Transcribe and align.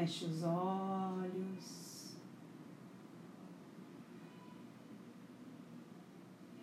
Feche 0.00 0.24
os 0.24 0.42
olhos. 0.42 2.16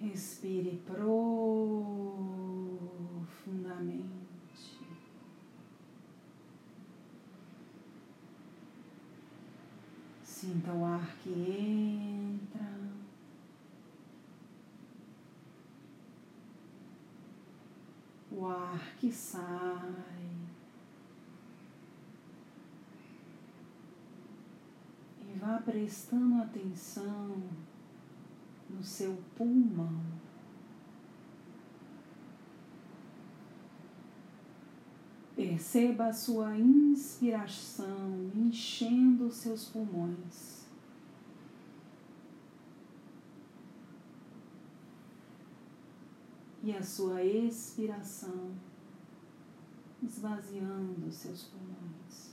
Respire 0.02 0.82
profundamente. 0.88 1.08
Sinta 10.24 10.74
o 10.74 10.84
ar 10.84 11.16
que 11.18 11.30
entra. 11.30 12.66
O 18.32 18.48
ar 18.48 18.96
que 18.96 19.12
sai. 19.12 20.18
E 25.30 25.40
vá 25.40 25.57
prestando 25.68 26.42
atenção 26.42 27.44
no 28.70 28.82
seu 28.82 29.22
pulmão. 29.36 30.02
Perceba 35.36 36.08
a 36.08 36.14
sua 36.14 36.58
inspiração 36.58 38.32
enchendo 38.34 39.26
os 39.28 39.36
seus 39.36 39.66
pulmões. 39.66 40.66
E 46.64 46.72
a 46.74 46.82
sua 46.82 47.22
expiração 47.22 48.56
esvaziando 50.02 51.08
os 51.08 51.16
seus 51.16 51.44
pulmões. 51.44 52.27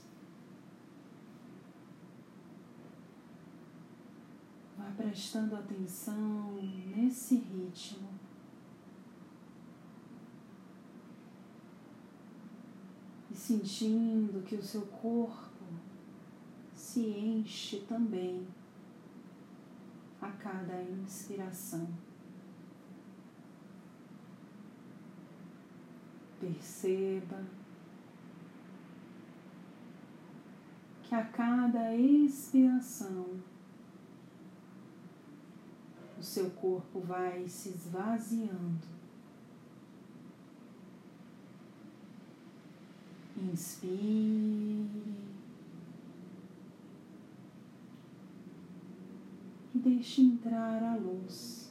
Prestando 4.97 5.55
atenção 5.55 6.53
nesse 6.95 7.35
ritmo. 7.35 8.15
sentindo 13.45 14.43
que 14.43 14.55
o 14.55 14.63
seu 14.63 14.81
corpo 14.87 15.63
se 16.73 17.01
enche 17.01 17.81
também 17.81 18.47
a 20.19 20.31
cada 20.31 20.81
inspiração. 20.81 21.87
Perceba 26.39 27.43
que 31.03 31.13
a 31.13 31.23
cada 31.25 31.95
expiração 31.95 33.27
seu 36.25 36.49
corpo 36.51 36.99
vai 36.99 37.47
se 37.47 37.69
esvaziando 37.69 38.95
Inspire. 43.37 44.89
E 49.73 49.77
deixe 49.77 50.21
entrar 50.21 50.81
a 50.81 50.95
luz. 50.95 51.69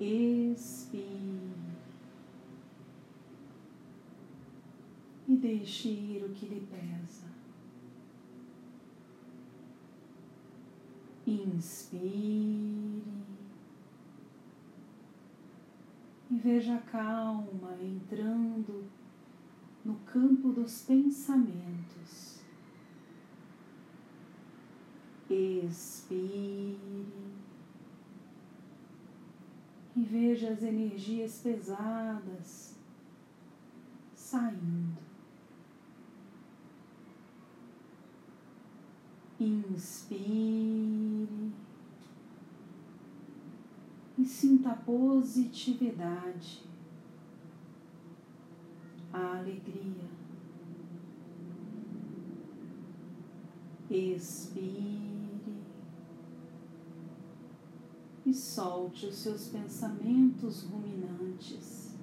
Expire. 0.00 1.50
E 5.28 5.36
deixe 5.36 5.88
ir 5.88 6.24
o 6.24 6.30
que 6.30 6.46
lhe 6.46 6.60
pesa. 6.60 7.29
Inspire. 11.46 13.20
e 16.30 16.36
veja 16.36 16.76
a 16.76 16.80
calma 16.80 17.76
entrando 17.82 18.88
no 19.84 19.96
campo 20.06 20.52
dos 20.52 20.82
pensamentos. 20.82 22.38
Expire 25.28 26.28
e 29.96 30.02
veja 30.02 30.50
as 30.50 30.62
energias 30.62 31.40
pesadas 31.40 32.76
saindo. 34.14 35.00
Inspire 39.38 40.99
e 44.20 44.24
sinta 44.24 44.70
a 44.72 44.74
positividade, 44.74 46.62
a 49.12 49.38
alegria. 49.38 50.10
Expire 53.88 55.00
e 58.26 58.34
solte 58.34 59.06
os 59.06 59.16
seus 59.16 59.48
pensamentos 59.48 60.62
ruminantes, 60.64 61.96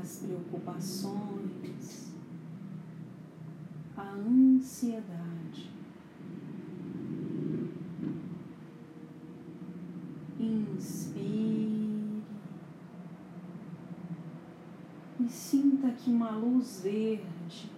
as 0.00 0.18
preocupações, 0.18 2.14
a 3.96 4.12
ansiedade. 4.12 5.70
Inspire 10.38 12.22
e 15.20 15.28
sinta 15.80 15.92
que 15.92 16.10
uma 16.10 16.36
luz 16.36 16.82
verde, 16.82 17.70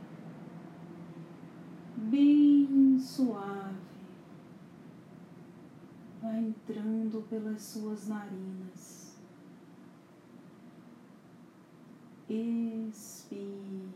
bem 1.96 2.98
suave, 2.98 3.76
vai 6.20 6.40
entrando 6.40 7.22
pelas 7.28 7.62
suas 7.62 8.08
narinas. 8.08 9.16
Expire. 12.28 13.88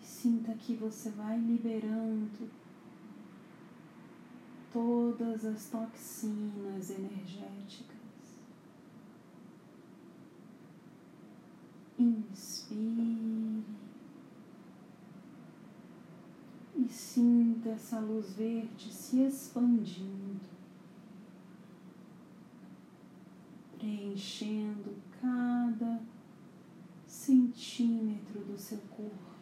E 0.00 0.04
sinta 0.04 0.52
que 0.54 0.74
você 0.74 1.10
vai 1.10 1.38
liberando 1.38 2.50
todas 4.72 5.44
as 5.44 5.68
toxinas 5.68 6.90
energéticas. 6.90 8.01
Inspire 12.02 13.62
e 16.74 16.88
sinta 16.88 17.68
essa 17.68 18.00
luz 18.00 18.34
verde 18.34 18.92
se 18.92 19.20
expandindo, 19.20 20.40
preenchendo 23.78 24.96
cada 25.20 26.02
centímetro 27.06 28.40
do 28.46 28.58
seu 28.58 28.78
corpo. 28.90 29.32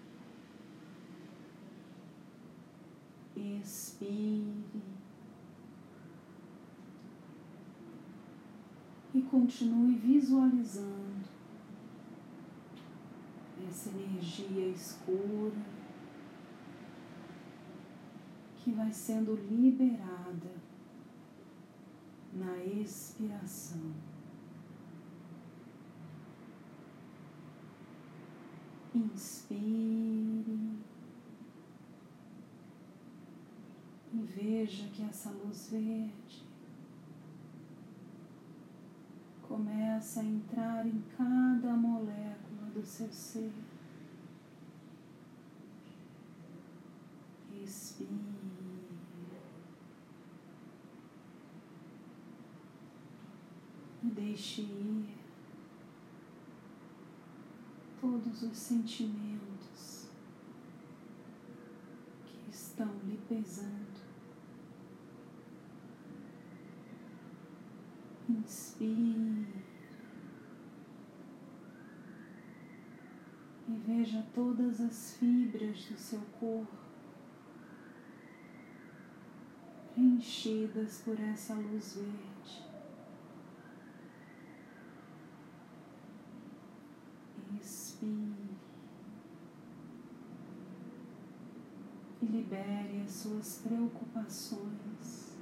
Expire. 3.34 4.60
e 9.12 9.22
continue 9.22 9.96
visualizando 9.96 11.09
essa 13.70 13.90
energia 13.90 14.66
escura 14.68 15.62
que 18.56 18.72
vai 18.72 18.92
sendo 18.92 19.34
liberada 19.36 20.50
na 22.32 22.58
expiração. 22.64 23.94
Inspire 28.92 30.78
e 34.12 34.22
veja 34.34 34.88
que 34.88 35.04
essa 35.04 35.30
luz 35.30 35.70
verde 35.70 36.44
começa 39.42 40.20
a 40.20 40.24
entrar 40.24 40.84
em 40.84 41.02
cada 41.16 41.76
molécula 41.76 42.19
ser. 43.12 43.52
Respire. 47.52 48.08
Deixe 54.02 54.62
ir 54.62 55.20
todos 58.00 58.42
os 58.42 58.56
sentimentos 58.56 60.08
que 62.24 62.50
estão 62.50 62.90
lhe 63.04 63.18
pesando. 63.28 64.00
Inspire 68.28 69.70
e 73.68 73.72
veja 73.90 74.24
todas 74.34 74.80
as 74.80 75.16
fibras 75.16 75.84
do 75.86 75.98
seu 75.98 76.20
corpo 76.38 76.90
preenchidas 80.20 81.02
por 81.02 81.18
essa 81.18 81.54
luz 81.54 81.94
verde. 81.94 82.70
Inspire 87.52 88.50
e 92.22 92.26
libere 92.26 93.02
as 93.02 93.10
suas 93.10 93.58
preocupações, 93.58 95.36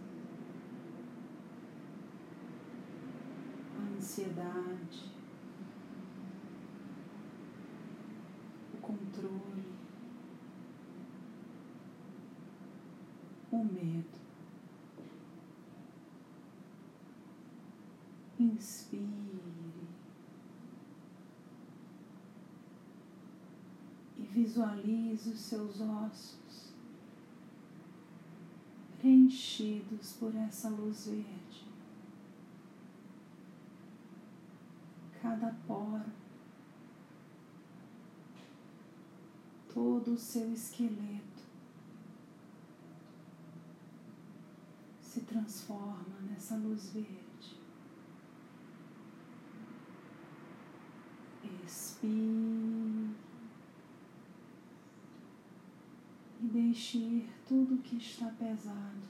a 3.77 3.97
ansiedade, 3.97 5.13
o 8.75 8.79
controle, 8.79 9.73
o 13.51 13.58
medo. 13.69 14.19
Inspire 18.39 19.39
e 24.17 24.23
visualize 24.23 25.31
os 25.31 25.41
seus 25.41 25.81
ossos 25.81 26.73
preenchidos 28.99 30.13
por 30.15 30.35
essa 30.35 30.69
luz 30.69 31.07
verde. 31.07 31.67
Cada 35.23 35.53
poro, 35.67 36.13
todo 39.73 40.13
o 40.13 40.19
seu 40.19 40.53
esqueleto 40.53 41.38
se 45.09 45.23
transforma 45.23 46.21
nessa 46.29 46.55
luz 46.57 46.91
verde. 46.91 47.57
Respire. 51.63 53.17
E 56.41 56.47
deixe 56.47 56.99
ir 56.99 57.31
tudo 57.49 57.83
que 57.83 57.97
está 57.97 58.27
pesado, 58.33 59.09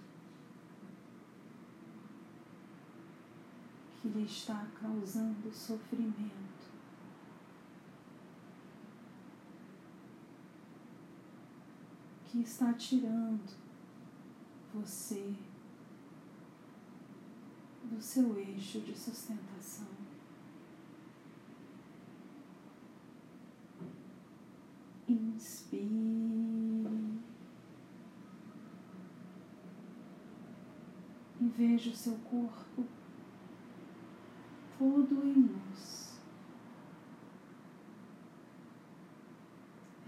que 4.00 4.08
lhe 4.08 4.24
está 4.24 4.66
causando 4.80 5.52
sofrimento. 5.52 6.68
Que 12.24 12.40
está 12.40 12.72
tirando 12.74 13.52
você 14.72 15.34
do 17.90 18.00
seu 18.00 18.38
eixo 18.38 18.80
de 18.80 18.96
sustentação. 18.96 19.86
Inspire. 25.08 25.88
E 31.40 31.48
veja 31.48 31.90
o 31.90 31.96
seu 31.96 32.16
corpo 32.18 32.84
todo 34.78 35.24
em 35.24 35.34
luz. 35.34 36.20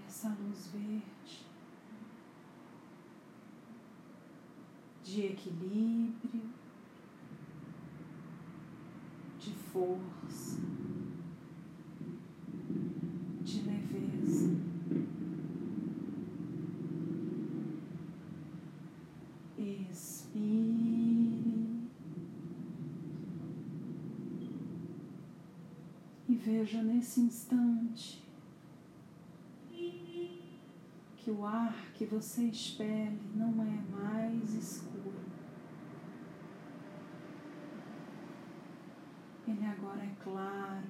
Essa 0.06 0.28
luz 0.28 0.66
verde 0.68 1.50
de 5.02 5.26
equilíbrio, 5.26 6.50
de 9.38 9.52
força, 9.72 10.58
de 13.42 13.62
leveza. 13.62 14.60
veja 26.42 26.82
nesse 26.82 27.20
instante 27.20 28.22
que 31.16 31.30
o 31.30 31.44
ar 31.44 31.92
que 31.94 32.06
você 32.06 32.44
expele 32.44 33.20
não 33.34 33.62
é 33.62 33.82
mais 33.90 34.54
escuro. 34.54 34.99
Ele 39.50 39.66
agora 39.66 40.00
é 40.04 40.14
claro, 40.22 40.86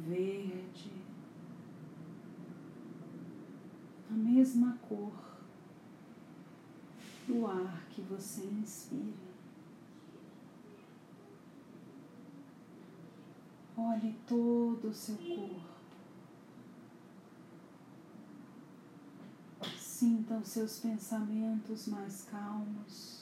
verde, 0.00 0.90
a 4.10 4.14
mesma 4.14 4.78
cor 4.88 5.12
do 7.26 7.46
ar 7.46 7.84
que 7.90 8.00
você 8.00 8.46
inspira. 8.46 9.26
Olhe 13.76 14.18
todo 14.26 14.88
o 14.88 14.94
seu 14.94 15.16
corpo. 15.16 15.76
Sinta 19.76 20.38
os 20.38 20.48
seus 20.48 20.78
pensamentos 20.78 21.88
mais 21.88 22.22
calmos. 22.24 23.16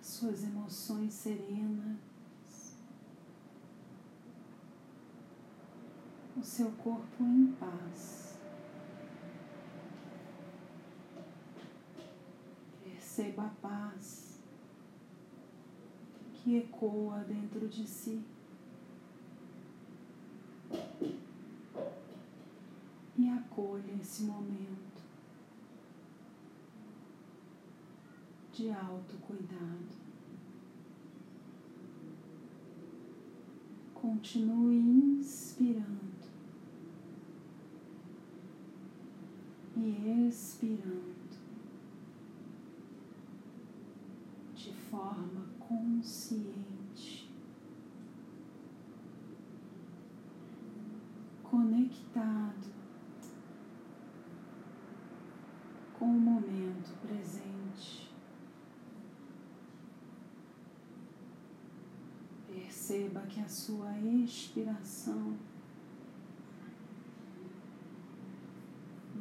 As 0.00 0.09
suas 0.20 0.44
emoções 0.44 1.14
serenas. 1.14 1.96
O 6.36 6.42
seu 6.42 6.70
corpo 6.72 7.24
em 7.24 7.52
paz. 7.52 8.36
Perceba 12.84 13.46
a 13.46 13.48
paz 13.62 14.38
que 16.34 16.58
ecoa 16.58 17.24
dentro 17.24 17.66
de 17.66 17.86
si. 17.86 18.22
E 23.16 23.28
acolha 23.30 23.92
esse 23.98 24.24
momento 24.24 25.02
de 28.52 28.70
autocuidado. 28.70 29.99
Continue 34.00 34.76
inspirando. 34.76 36.30
E 39.76 40.26
expirando. 40.26 41.10
De 44.54 44.72
forma 44.72 45.44
consciente, 45.58 47.30
conectado 51.42 52.68
com 55.98 56.06
o 56.06 56.20
momento 56.20 56.90
presente. 57.02 58.10
Perceba 62.90 63.20
que 63.20 63.40
a 63.40 63.46
sua 63.46 63.96
expiração 64.00 65.38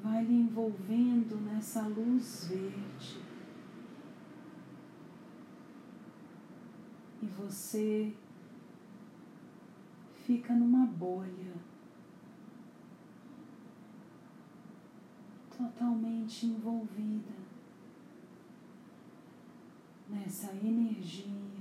vai 0.01 0.25
lhe 0.25 0.33
envolvendo 0.33 1.35
nessa 1.35 1.83
luz 1.83 2.47
verde. 2.47 3.21
você 7.38 8.11
fica 10.25 10.53
numa 10.53 10.88
bolha 10.88 11.53
totalmente 15.55 16.47
envolvida 16.47 17.35
nessa 20.09 20.51
energia 20.53 21.59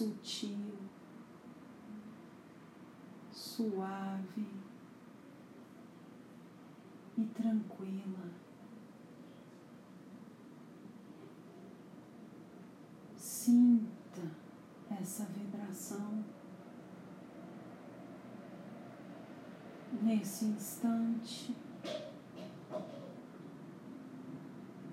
sutil, 0.00 0.78
suave 3.30 4.46
e 7.18 7.24
tranquila. 7.26 8.30
Sinta 13.14 14.22
essa 14.90 15.26
vibração 15.26 16.24
nesse 20.00 20.46
instante. 20.46 21.54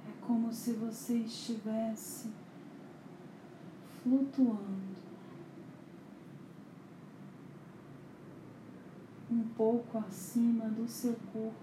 É 0.05 0.11
como 0.19 0.51
se 0.51 0.73
você 0.73 1.19
estivesse 1.19 2.29
flutuando 4.03 4.96
pouco 9.57 9.97
acima 9.97 10.69
do 10.69 10.87
seu 10.87 11.15
corpo, 11.33 11.57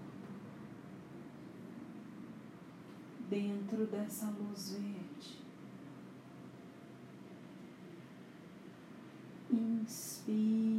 dentro 3.29 3.87
dessa 3.87 4.29
luz 4.29 4.73
verde. 4.73 5.45
Inspire. 9.49 10.75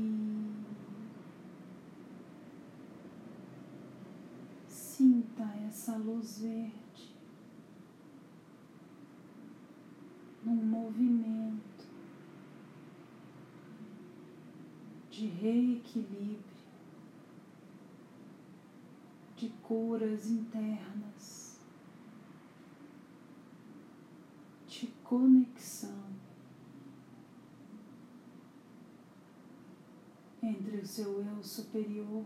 Sinta 4.68 5.44
essa 5.66 5.96
luz 5.96 6.40
verde 6.40 7.16
num 10.44 10.54
movimento 10.54 11.86
de 15.10 15.26
reequilíbrio, 15.26 16.38
de 19.34 19.48
curas 19.66 20.30
internas, 20.30 21.58
de 24.68 24.86
conexão 25.02 26.06
entre 30.40 30.76
o 30.76 30.86
seu 30.86 31.20
eu 31.20 31.42
superior 31.42 32.24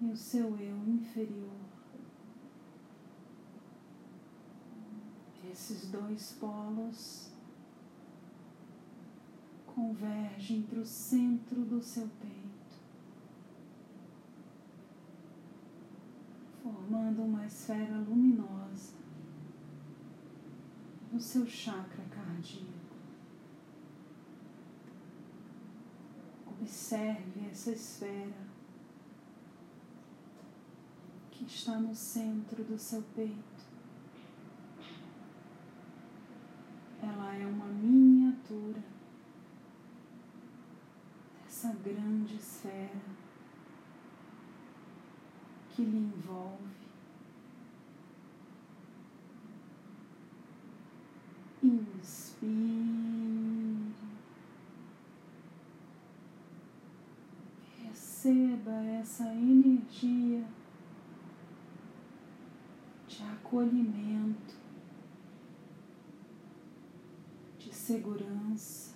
e 0.00 0.06
o 0.06 0.16
seu 0.16 0.56
eu 0.58 0.88
inferior. 0.88 1.52
Esses 5.52 5.90
dois 5.90 6.32
polos 6.40 7.30
convergem 9.66 10.62
para 10.62 10.80
o 10.80 10.86
centro 10.86 11.64
do 11.64 11.82
seu 11.82 12.08
peito, 12.20 12.43
formando 16.84 17.22
uma 17.22 17.46
esfera 17.46 17.96
luminosa 17.96 18.92
no 21.10 21.18
seu 21.18 21.46
chakra 21.46 22.04
cardíaco. 22.10 22.72
Observe 26.46 27.48
essa 27.50 27.70
esfera 27.70 28.44
que 31.30 31.44
está 31.44 31.78
no 31.78 31.94
centro 31.94 32.62
do 32.64 32.78
seu 32.78 33.02
peito. 33.14 33.64
Ela 37.02 37.34
é 37.34 37.46
uma 37.46 37.66
miniatura 37.66 38.82
dessa 41.44 41.72
grande 41.72 42.36
esfera 42.36 43.00
que 45.70 45.82
lhe 45.82 45.98
envolve. 45.98 46.73
Inspire. 52.44 53.94
Receba 57.82 58.72
essa 58.84 59.24
energia 59.34 60.44
de 63.06 63.22
acolhimento, 63.22 64.54
de 67.58 67.74
segurança, 67.74 68.94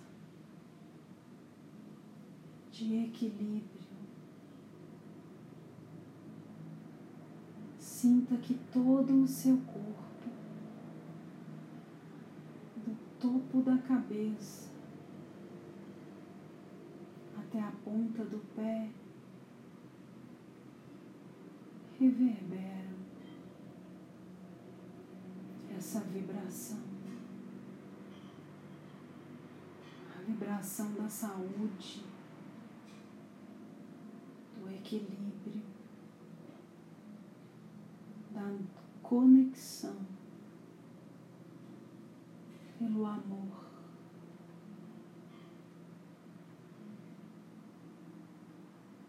de 2.70 3.04
equilíbrio. 3.04 3.68
Sinta 7.78 8.36
que 8.36 8.54
todo 8.72 9.22
o 9.22 9.28
seu 9.28 9.58
corpo, 9.58 10.30
do 12.86 12.96
topo 13.28 13.60
da 13.60 13.76
cabeça 13.76 14.70
até 17.38 17.60
a 17.60 17.70
ponta 17.84 18.24
do 18.24 18.38
pé, 18.54 18.90
reverberam 21.98 22.96
essa 25.76 26.00
vibração, 26.00 26.78
a 30.16 30.22
vibração 30.22 30.94
da 30.94 31.08
saúde, 31.08 32.04
do 34.56 34.70
equilíbrio, 34.70 35.62
da 38.30 38.56
conexão 39.02 40.17
pelo 42.78 43.04
amor. 43.06 43.66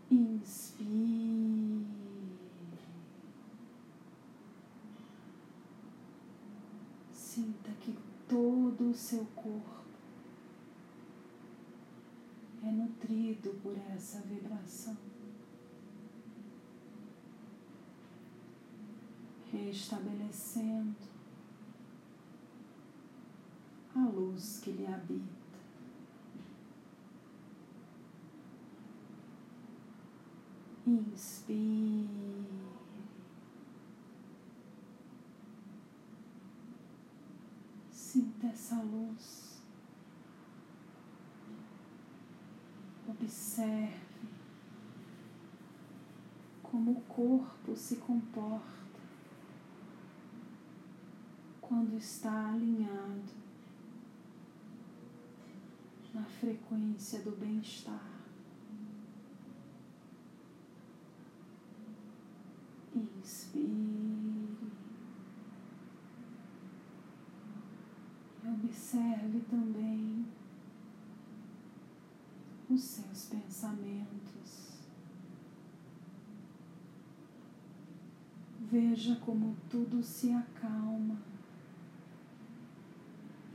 Inspire. 0.10 1.86
Sinta 7.14 7.72
que 7.80 7.96
todo 8.28 8.90
o 8.90 8.94
seu 8.94 9.26
corpo 9.36 9.80
é 12.64 12.72
nutrido 12.72 13.52
por 13.62 13.78
essa 13.94 14.20
vibração. 14.22 14.98
Restabelecendo 19.52 20.96
a 23.96 24.08
luz 24.39 24.60
que 24.62 24.72
lhe 24.72 24.88
habita. 24.88 25.60
Inspire. 30.88 32.08
Sinta 37.91 38.48
essa 38.48 38.81
luz. 38.81 39.62
Observe 43.08 44.00
como 46.63 46.91
o 46.91 47.01
corpo 47.01 47.75
se 47.75 47.98
comporta 47.98 49.00
quando 51.60 51.98
está 51.98 52.50
alinhado 52.50 53.49
na 56.20 56.26
frequência 56.26 57.22
do 57.22 57.32
bem-estar. 57.32 58.04
Inspire. 62.94 64.58
E 68.44 68.48
observe 68.50 69.40
também 69.50 70.26
os 72.70 72.82
seus 72.82 73.26
pensamentos. 73.28 74.80
Veja 78.70 79.16
como 79.16 79.56
tudo 79.70 80.04
se 80.04 80.32
acalma 80.34 81.18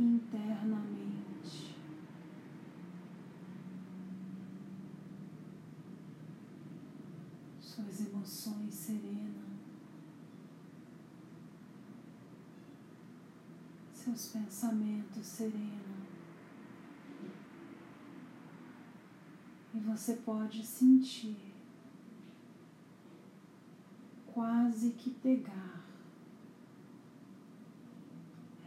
internamente. 0.01 1.24
Suas 7.75 8.07
emoções 8.07 8.73
serenas, 8.73 9.35
seus 13.93 14.29
pensamentos 14.29 15.27
serenos. 15.27 16.09
E 19.75 19.81
você 19.81 20.15
pode 20.15 20.65
sentir 20.65 21.53
quase 24.33 24.91
que 24.91 25.11
pegar 25.11 25.85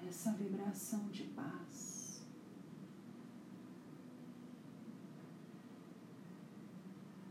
essa 0.05 0.33
vibração 0.33 1.07
de 1.07 1.23
paz. 1.23 2.25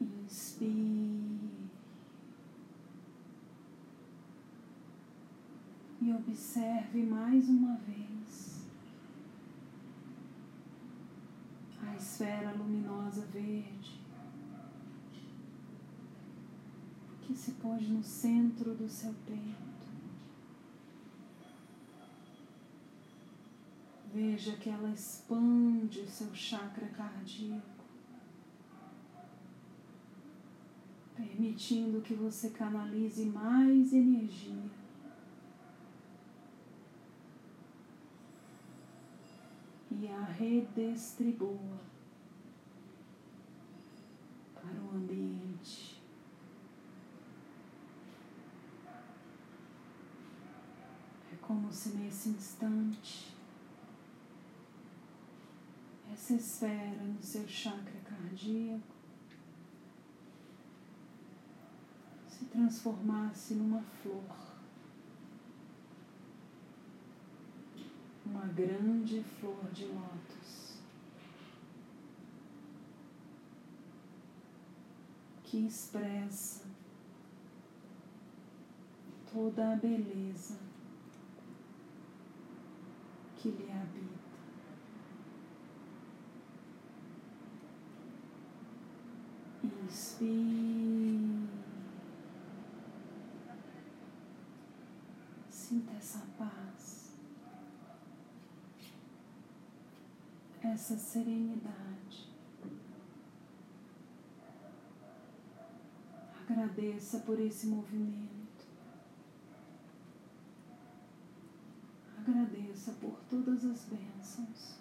Inspire 0.01 1.17
e 6.06 6.06
observe 6.17 7.03
mais 7.03 7.49
uma 7.49 7.77
vez 7.77 8.67
a 11.83 11.95
esfera 11.97 12.53
luminosa 12.53 13.27
verde 13.27 14.01
que 17.23 17.35
se 17.35 17.53
pôs 17.53 17.89
no 17.89 18.03
centro 18.03 18.75
do 18.75 18.89
seu 18.89 19.13
peito. 19.27 19.67
Veja 24.15 24.57
que 24.57 24.71
ela 24.71 24.91
expande 24.91 26.01
o 26.01 26.09
seu 26.09 26.33
chakra 26.35 26.87
cardíaco, 26.89 27.85
permitindo 31.15 32.01
que 32.01 32.15
você 32.15 32.51
canalize 32.51 33.27
mais 33.27 33.93
energia. 33.93 34.86
E 39.99 40.09
a 40.09 40.25
redistribua 40.25 41.81
para 44.55 44.81
o 44.83 44.91
ambiente. 44.95 46.03
É 51.33 51.37
como 51.41 51.73
se 51.73 51.97
nesse 51.97 52.29
instante 52.29 53.35
essa 56.13 56.35
esfera 56.35 57.03
no 57.03 57.23
seu 57.23 57.47
chakra 57.49 58.01
cardíaco 58.05 58.95
se 62.29 62.45
transformasse 62.47 63.55
numa 63.55 63.81
flor, 63.81 64.56
uma 68.47 68.53
grande 68.53 69.25
flor 69.41 69.65
de 69.73 69.87
lótus 69.87 70.79
que 75.43 75.67
expressa 75.67 76.65
toda 79.33 79.73
a 79.73 79.77
beleza 79.77 80.59
que 83.37 83.51
lhe 83.51 83.71
habita. 83.71 84.17
Inspire. 89.65 91.49
Sinta 95.51 95.93
essa 95.95 96.25
paz, 96.39 96.96
essa 100.77 100.99
serenidade. 100.99 102.29
Agradeça 106.43 107.19
por 107.21 107.41
esse 107.41 107.67
movimento. 107.67 108.67
Agradeça 112.19 112.93
por 113.01 113.19
todas 113.31 113.65
as 113.65 113.87
bênçãos. 113.87 114.77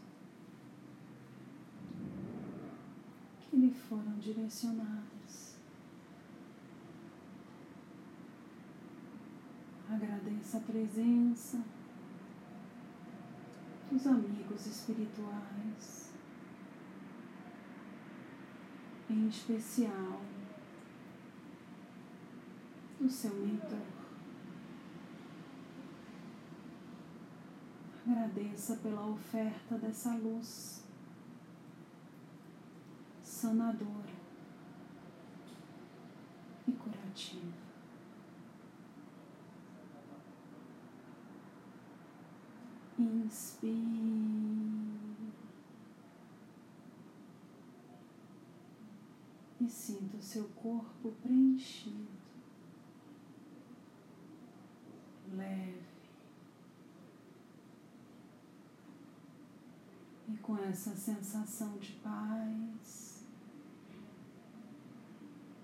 que 3.40 3.56
lhe 3.56 3.72
foram 3.72 4.18
direcionadas. 4.20 5.56
Agradeça 9.90 10.58
a 10.58 10.62
presença 10.62 11.64
dos 13.96 14.08
amigos 14.08 14.68
espirituais, 14.68 16.12
em 19.10 19.30
especial 19.30 20.22
do 23.00 23.10
seu 23.10 23.34
mentor. 23.34 23.80
Agradeça 28.06 28.76
pela 28.84 29.08
oferta 29.08 29.78
dessa 29.78 30.14
luz 30.18 30.84
sanadora 33.24 34.14
e 36.68 36.72
curativa. 36.74 37.65
Inspire 42.98 44.26
e 49.60 49.70
sinta 49.70 50.18
o 50.18 50.22
seu 50.22 50.46
corpo 50.50 51.12
preenchido, 51.22 52.08
leve. 55.34 55.84
E 60.28 60.38
com 60.38 60.58
essa 60.58 60.96
sensação 60.96 61.78
de 61.78 61.94
paz, 61.94 63.24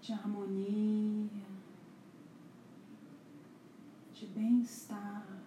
de 0.02 0.14
harmonia, 0.14 1.30
de 4.14 4.28
bem-estar. 4.28 5.41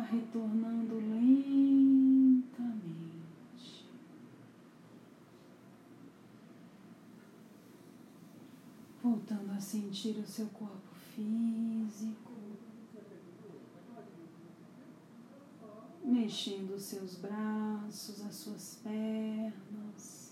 Vá 0.00 0.06
retornando 0.06 0.94
lentamente. 0.94 2.40
Voltando 9.02 9.52
a 9.52 9.60
sentir 9.60 10.16
o 10.16 10.26
seu 10.26 10.46
corpo 10.46 10.94
físico. 11.14 12.32
Mexendo 16.02 16.76
os 16.76 16.82
seus 16.84 17.16
braços, 17.16 18.24
as 18.24 18.34
suas 18.36 18.80
pernas. 18.82 20.30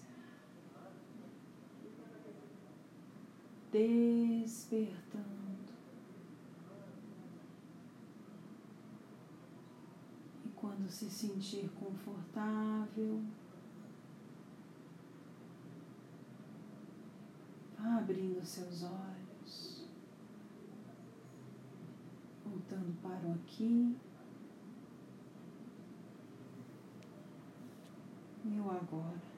despertando. 3.71 5.29
E 10.45 10.49
quando 10.89 10.91
se 10.91 11.11
sentir 11.11 11.69
confortável, 11.79 13.23
vá 17.79 17.99
abrindo 17.99 18.43
seus 18.43 18.83
olhos, 18.85 19.87
voltando 22.43 22.97
para 23.03 23.29
o 23.29 23.35
aqui. 23.35 23.95
E 28.47 28.59
agora. 28.71 29.38